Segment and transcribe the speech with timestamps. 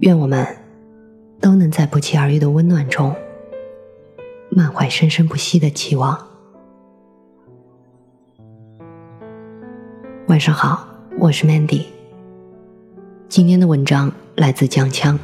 [0.00, 0.44] 愿我们
[1.40, 3.14] 都能在不期而遇的温暖中，
[4.50, 6.18] 满怀生生不息的期望。
[10.26, 10.84] 晚上好，
[11.16, 11.84] 我是 Mandy。
[13.28, 15.16] 今天的文章来自江枪。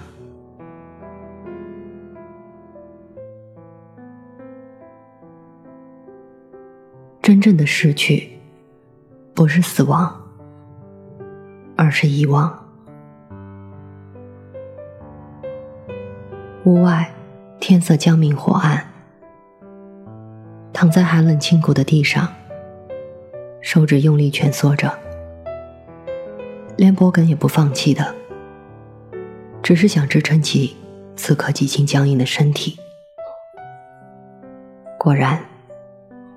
[7.21, 8.38] 真正的失去，
[9.34, 10.16] 不是死亡，
[11.77, 12.59] 而是遗忘。
[16.65, 17.11] 屋外，
[17.59, 18.87] 天色将明或暗。
[20.75, 22.29] 躺在寒冷清苦的地上，
[23.63, 24.93] 手指用力蜷缩着，
[26.77, 28.15] 连脖梗也不放弃的，
[29.63, 30.77] 只是想支撑起
[31.16, 32.79] 此刻几近僵硬的身体。
[34.99, 35.41] 果然，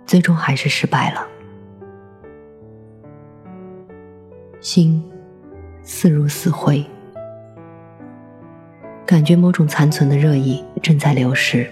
[0.06, 1.28] 最终还是失败了。
[4.62, 5.04] 心，
[5.84, 6.86] 似如死灰。
[9.06, 11.70] 感觉某种残存的热意正在流失，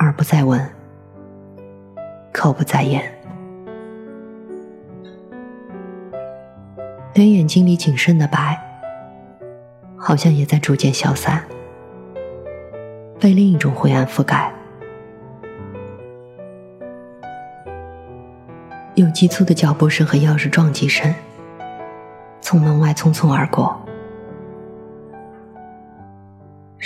[0.00, 0.60] 耳不再闻，
[2.32, 3.02] 口不再言，
[7.14, 8.60] 连眼睛里仅剩的白，
[9.96, 11.42] 好像也在逐渐消散，
[13.20, 14.52] 被另一种灰暗覆盖。
[18.96, 21.14] 有急促的脚步声和钥匙撞击声，
[22.40, 23.83] 从门外匆匆而过。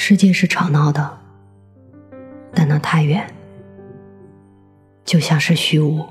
[0.00, 1.18] 世界是吵闹的，
[2.54, 3.26] 但那太远，
[5.04, 6.06] 就像是虚无。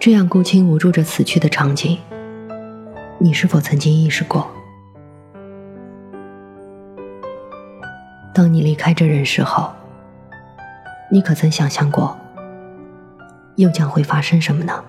[0.00, 1.98] 这样孤清无助着死去的场景，
[3.18, 4.50] 你是否曾经意识过？
[8.32, 9.70] 当你离开这人世后，
[11.10, 12.18] 你可曾想象过，
[13.56, 14.82] 又将会发生什么呢？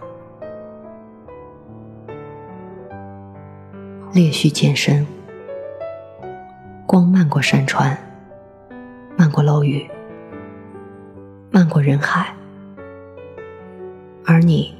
[4.14, 5.08] 烈须渐深，
[6.86, 7.98] 光漫过山川，
[9.18, 9.90] 漫过楼宇，
[11.50, 12.32] 漫过人海，
[14.24, 14.78] 而你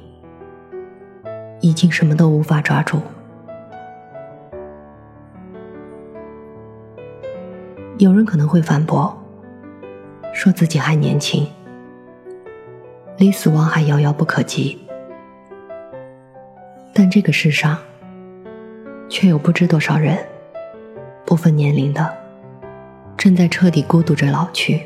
[1.60, 3.00] 已经什么都无法抓住。
[7.98, 9.20] 有人可能会反驳，
[10.32, 11.44] 说自己还年轻，
[13.18, 14.78] 离死亡还遥遥不可及，
[16.92, 17.76] 但这个世上。
[19.24, 20.18] 却有不知多少人，
[21.24, 22.14] 不分年龄的，
[23.16, 24.82] 正在彻底孤独着老去。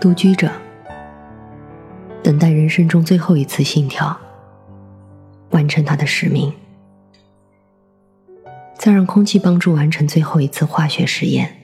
[0.00, 0.50] 独居者，
[2.22, 4.18] 等待人生中最后一次心跳，
[5.50, 6.50] 完成他的使命，
[8.72, 11.54] 再让空气帮助完成最后一次化学实验，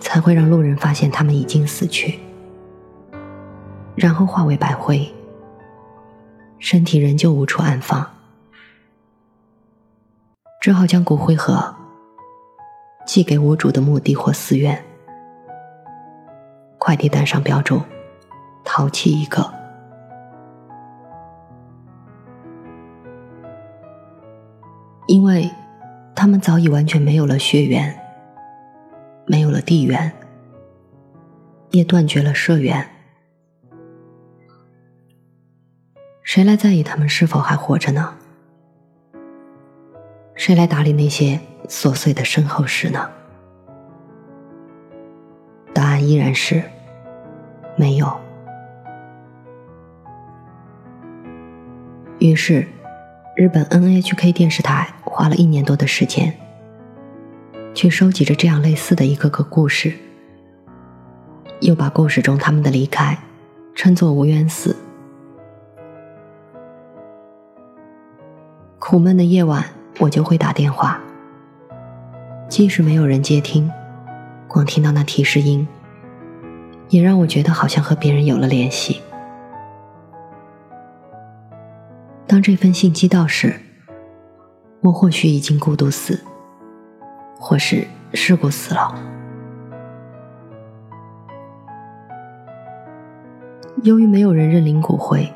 [0.00, 2.18] 才会让路人发现他们已经死去，
[3.94, 5.06] 然后化为白灰。
[6.58, 8.10] 身体仍旧无处安放，
[10.60, 11.76] 只好将骨灰盒
[13.06, 14.82] 寄给无主的墓地或寺院。
[16.78, 17.82] 快递单上标注
[18.64, 19.50] “淘气一个”，
[25.06, 25.50] 因为
[26.14, 28.00] 他们早已完全没有了血缘，
[29.26, 30.12] 没有了地缘，
[31.70, 32.95] 也断绝了社缘。
[36.36, 38.12] 谁来在意他们是否还活着呢？
[40.34, 43.08] 谁来打理那些琐碎的身后事呢？
[45.72, 46.62] 答案依然是
[47.74, 48.20] 没有。
[52.18, 52.68] 于是，
[53.34, 56.34] 日本 NHK 电视台花了一年多的时间，
[57.72, 59.94] 去收集着这样类似的一个个故事，
[61.62, 63.16] 又把故事中他们的离开
[63.74, 64.76] 称作“无缘死”。
[68.88, 69.64] 苦闷的夜晚
[69.98, 71.00] 我就会打电话
[72.48, 73.68] 即使没有人接听
[74.46, 75.66] 光听到那提示音
[76.88, 79.02] 也让我觉得好像和别人有了联系。
[82.28, 83.60] 当这封信寄到时
[84.82, 86.22] 我或许已经孤独死
[87.40, 87.84] 或是
[88.14, 88.94] 事故死了。
[93.82, 95.28] 由于没有人认领骨灰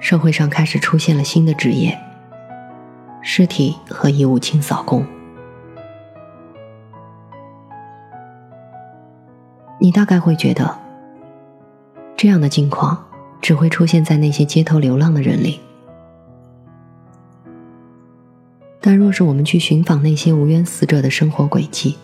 [0.00, 1.96] 社会上开始出现了新的职业
[3.32, 5.06] 尸体和遗物清扫工。
[9.78, 10.76] 你大概会觉得，
[12.16, 13.06] 这样的境况
[13.40, 15.60] 只会出现在那些街头流浪的人里。
[18.80, 21.96] 但若是我们去寻访那些无冤死者的生活轨迹，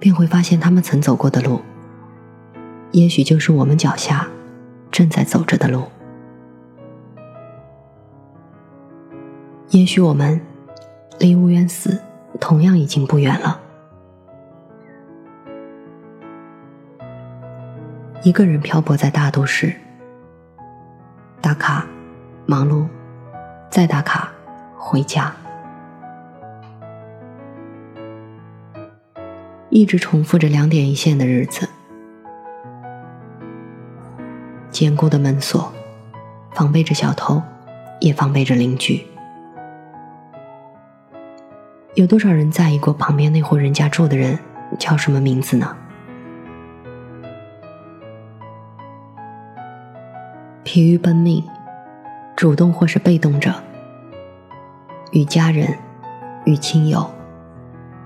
[0.00, 1.60] 便会发现他们曾走过的路，
[2.90, 4.26] 也许就是我们脚下
[4.90, 5.84] 正在走着的路。
[9.70, 10.40] 也许我们
[11.18, 12.00] 离无缘死
[12.40, 13.60] 同样已经不远了。
[18.22, 19.74] 一个人漂泊在大都市，
[21.42, 21.86] 打卡，
[22.46, 22.86] 忙碌，
[23.70, 24.32] 再打卡，
[24.78, 25.34] 回家，
[29.68, 31.68] 一直重复着两点一线的日子。
[34.70, 35.70] 坚固的门锁，
[36.52, 37.42] 防备着小偷，
[38.00, 39.06] 也防备着邻居。
[41.98, 44.38] 有多少人在意过旁边那户人家住的人
[44.78, 45.76] 叫什么名字呢？
[50.62, 51.42] 疲于奔命，
[52.36, 53.52] 主动或是被动着，
[55.10, 55.76] 与家人、
[56.44, 57.10] 与亲友、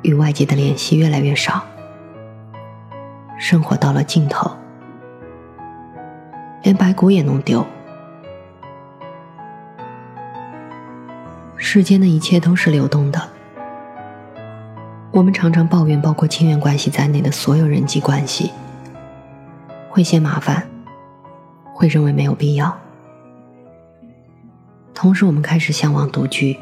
[0.01, 1.63] 与外界的联系越来越少，
[3.39, 4.51] 生活到了尽头，
[6.63, 7.63] 连白骨也弄丢。
[11.59, 13.29] 世间的一切都是流动的，
[15.13, 18.51] 我们常常抱怨，包括亲缘关系在内的所有人际关系，
[19.91, 20.67] 会嫌麻烦。
[21.75, 22.79] 会认为没有必要。
[24.95, 26.57] 同时，我们开始向往独居，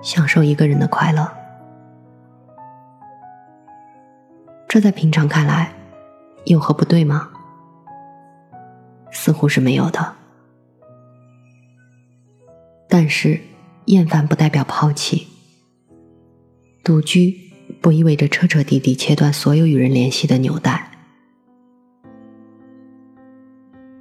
[0.00, 1.28] 享受一个人的快乐。
[4.68, 5.72] 这在平常看来，
[6.44, 7.30] 有何不对吗？
[9.10, 10.12] 似乎是没有的。
[12.88, 13.40] 但是，
[13.86, 15.29] 厌烦不代表抛弃。
[16.90, 17.38] 独居
[17.80, 20.90] 不意味着彻彻底底切断所有与人联系的纽带。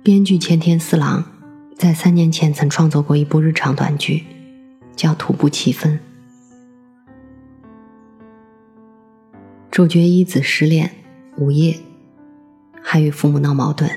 [0.01, 1.23] 编剧千田四郎
[1.75, 4.23] 在三年前曾创作过一部日常短剧，
[4.95, 5.99] 叫《徒步七分》。
[9.69, 10.89] 主角一子失恋、
[11.37, 11.77] 无业，
[12.81, 13.87] 还与父母闹矛盾，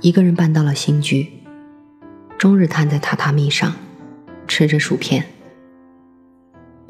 [0.00, 1.30] 一个人搬到了新居，
[2.36, 3.72] 终日瘫在榻榻米上，
[4.48, 5.24] 吃着薯片，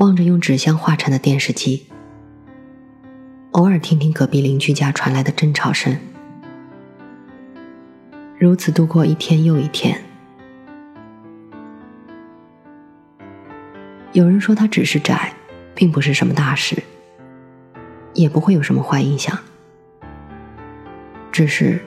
[0.00, 1.86] 望着用纸箱画成的电视机，
[3.50, 5.94] 偶尔听听隔壁邻居家传来的争吵声。
[8.38, 10.02] 如此度过一天又一天。
[14.12, 15.34] 有人说他只是宅，
[15.74, 16.82] 并不是什么大事，
[18.14, 19.38] 也不会有什么坏影响。
[21.30, 21.78] 只是，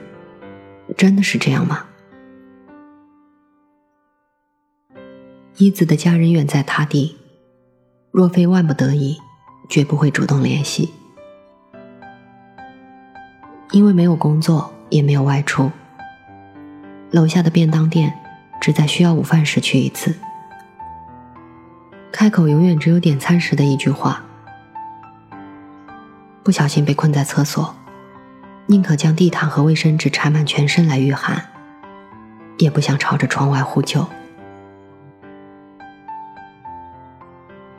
[0.96, 1.86] 真的是这样吗？
[5.56, 7.16] 一子的家人远在他地，
[8.14, 9.20] 若非万不得已，
[9.68, 10.94] 绝不会主动联系，
[13.72, 15.72] 因为没有工作，也没有外出。
[17.10, 18.14] 楼下的便当店，
[18.60, 20.14] 只在需要午饭时去一次。
[22.12, 24.22] 开口永远只有点餐时的一句话。
[26.44, 27.74] 不小心被困在厕所，
[28.66, 31.44] 宁可将地毯和卫生纸缠满全身来御寒，
[32.58, 34.06] 也不想朝着窗外呼救。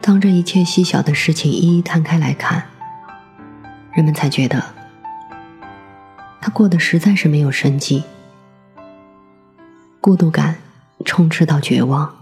[0.05, 2.63] 当这一切细小的事情一一摊开来看，
[3.91, 4.63] 人们才觉得，
[6.39, 8.03] 他过得实在是没有生机。
[9.99, 10.57] 孤独感
[11.05, 12.15] 充斥到绝望。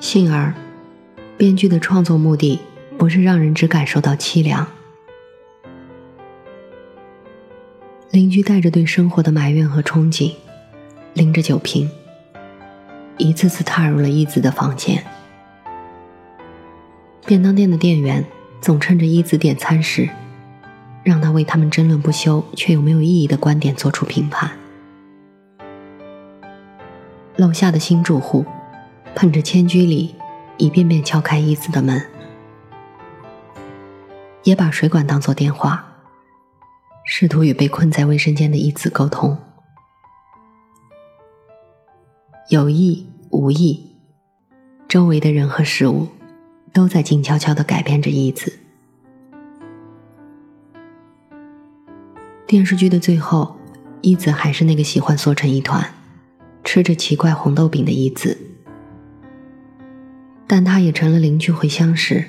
[0.00, 0.54] 幸而，
[1.36, 2.58] 编剧的创作目的
[2.96, 4.66] 不是让人只感受到凄凉。
[8.10, 10.32] 邻居带着对生活的埋怨和憧憬，
[11.12, 11.90] 拎着酒瓶，
[13.16, 15.04] 一次次踏入了一子的房间。
[17.26, 18.24] 便当店的店员
[18.60, 20.08] 总趁着一子点餐时。
[21.04, 24.50] 让他为他们争论不休却又没有意义的观点做出评判。
[27.36, 28.46] 楼下的新住户
[29.14, 30.14] 捧着千居礼，
[30.56, 32.02] 一遍遍敲开一子的门，
[34.44, 35.84] 也把水管当作电话，
[37.04, 39.36] 试图与被困在卫生间的一子沟通。
[42.50, 43.96] 有意无意，
[44.86, 46.08] 周围的人和事物
[46.74, 48.52] 都在静悄悄地改变着一子。
[52.46, 53.56] 电视剧的最后，
[54.02, 55.94] 一子还是那个喜欢缩成一团，
[56.62, 58.38] 吃着奇怪红豆饼的一子，
[60.46, 62.26] 但他也成了邻居回乡时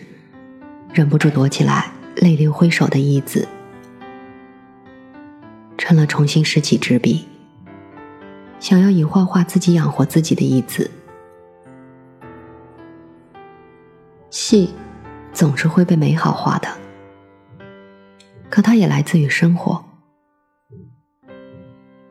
[0.93, 3.45] 忍不住躲起来泪流挥手的一子，
[5.77, 7.25] 成了重新拾起纸笔，
[8.65, 10.89] 想要以画画自己养活自己的义子。
[14.31, 14.73] 戏
[15.31, 16.67] 总是会被美好化的，
[18.49, 19.85] 可它也来自于生活。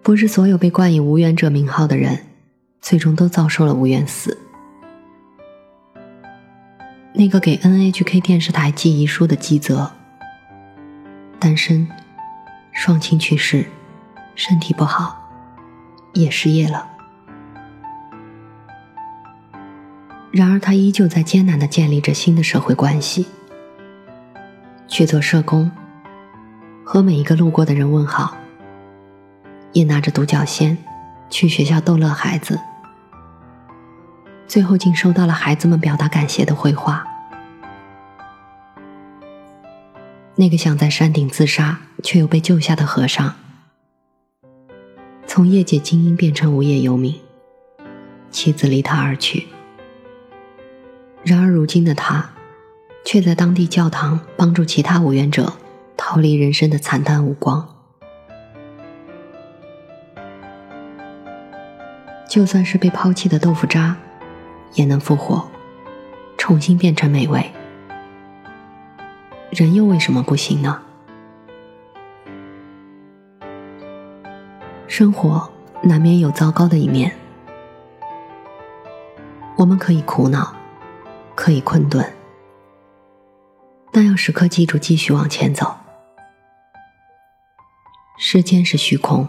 [0.01, 2.25] 不是所有被冠以无缘者名号的人，
[2.81, 4.39] 最终都遭受了无缘死。
[7.15, 9.91] 那个给 NHK 电视台寄遗书的基泽，
[11.41, 11.89] 单身，
[12.71, 13.67] 双亲去世，
[14.37, 15.24] 身体不好，
[16.15, 16.89] 也失业了。
[20.33, 23.27] 然而，他依旧在艰难的建立着新的社会关系，
[24.89, 25.71] 去做社工，
[26.83, 28.37] 和每一个路过的人问好。
[29.73, 30.79] 也拿着独角仙
[31.29, 32.61] 去学校逗乐孩子，
[34.47, 37.05] 最后竟收到了孩子们表达感谢的绘画。
[40.37, 43.35] 那个想在山顶自杀却又被救下的和尚，
[45.35, 47.13] 从业界精英变成无业游民，
[48.31, 49.49] 妻子离他而去。
[51.25, 52.31] 然而如今的他，
[53.05, 55.55] 却在当地教堂帮助其他无缘者
[55.97, 57.69] 逃离人生的惨淡无光。
[62.29, 63.97] 就算是被抛弃的豆腐渣，
[64.75, 65.51] 也能复活，
[66.39, 67.51] 重新变成美味。
[69.51, 70.81] 人又为什么不行呢？
[74.97, 75.51] 生活
[75.83, 77.13] 难免有糟糕的一面，
[79.57, 80.55] 我们可以苦恼，
[81.35, 82.13] 可以困顿，
[83.91, 85.75] 但要时刻记住继续往前走。
[88.19, 89.27] 时间是虚空，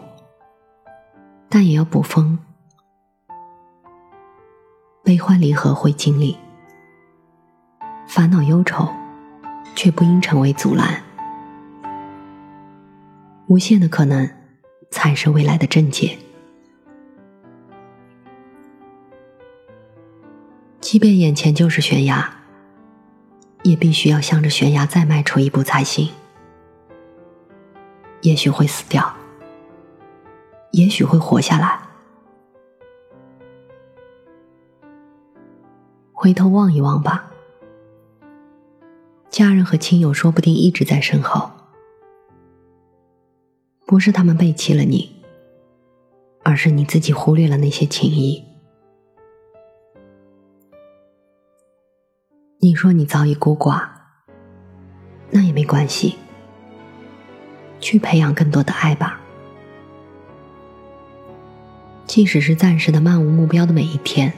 [1.49, 2.37] 但也要补风。
[5.03, 6.37] 悲欢离合会经历，
[8.05, 8.87] 烦恼忧愁，
[9.73, 11.01] 却不应成为阻拦。
[13.47, 14.29] 无限的可能，
[14.89, 16.17] 才是未来的正解。
[20.79, 22.29] 即便眼前就是悬崖，
[23.63, 26.09] 也必须要向着悬崖再迈出一步才行。
[28.21, 29.15] 也许会死掉，
[30.71, 31.79] 也许会活下来。
[36.11, 37.31] 回头望一望吧，
[39.29, 41.51] 家人和亲友说不定一直在身后，
[43.85, 45.15] 不是他们背弃了你，
[46.43, 48.43] 而是你自己忽略了那些情谊。
[52.59, 53.87] 你说你早已孤寡，
[55.31, 56.15] 那也没关系，
[57.79, 59.21] 去培养更多的爱吧。
[62.05, 64.33] 即使是暂时的漫无目标的每一天。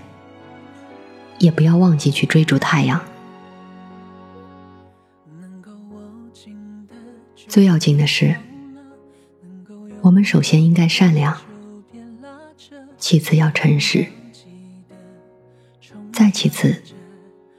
[1.40, 3.00] 也不要忘记去追逐太阳。
[7.48, 8.36] 最要紧的是，
[10.08, 11.38] 我们首先应该善良，
[12.98, 14.08] 其次要诚实，
[16.14, 16.82] 再其次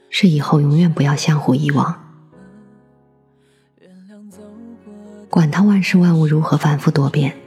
[0.09, 2.03] 是以后永远不要相互遗忘。
[5.29, 7.37] 管他万事万物如何反复多变，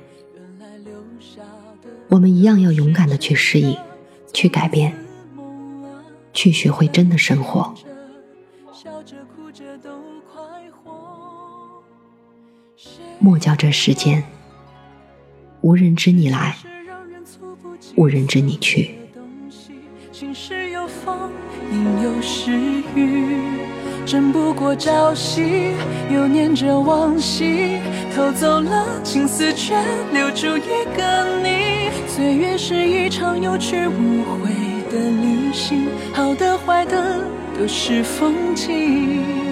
[2.07, 3.77] 我们一样要勇敢的去适应，
[4.33, 4.95] 去改变。
[6.33, 7.75] 去学会真的生活。
[13.19, 14.23] 莫叫这世间
[15.63, 16.57] 无人知你来，
[17.95, 18.97] 无人知你去。
[20.11, 21.31] 晴时有风，
[21.71, 22.51] 阴有时
[22.97, 23.37] 雨，
[24.05, 25.73] 争不过朝夕，
[26.13, 27.79] 又念着往昔，
[28.15, 29.75] 偷走了青丝，却
[30.13, 31.91] 留住一个你。
[32.09, 34.51] 岁月是一场有去无回。
[34.93, 37.25] 的旅行，好的坏的
[37.59, 39.52] 都是风景。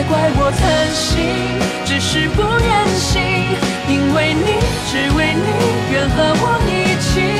[0.00, 1.20] 别怪我贪心，
[1.84, 3.20] 只是不愿醒，
[3.86, 5.42] 因为你，只为你，
[5.92, 7.39] 愿和我一起。